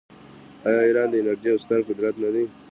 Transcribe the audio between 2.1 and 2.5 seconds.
نه دی؟